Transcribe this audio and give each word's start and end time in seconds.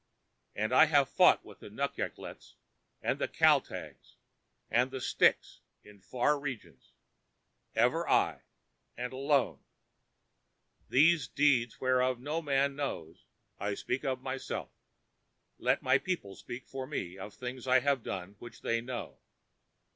And 0.55 0.73
I 0.73 0.85
have 0.85 1.09
fought 1.09 1.45
with 1.45 1.59
the 1.59 1.69
Nuklukyets, 1.69 2.55
and 3.03 3.19
the 3.19 3.27
Kaltags, 3.27 4.15
and 4.67 4.89
the 4.89 4.99
Sticks 4.99 5.59
in 5.83 6.01
far 6.01 6.39
regions, 6.39 6.93
even 7.77 8.01
I, 8.09 8.41
and 8.97 9.13
alone. 9.13 9.59
These 10.89 11.27
deeds, 11.27 11.79
whereof 11.79 12.19
no 12.19 12.41
man 12.41 12.75
knows, 12.75 13.25
I 13.59 13.75
speak 13.75 14.01
for 14.01 14.15
myself. 14.15 14.71
Let 15.59 15.83
my 15.83 15.99
people 15.99 16.33
speak 16.33 16.65
for 16.65 16.87
me 16.87 17.19
of 17.19 17.35
things 17.35 17.67
I 17.67 17.81
have 17.81 18.01
done 18.01 18.37
which 18.39 18.61
they 18.61 18.81
know. 18.81 19.19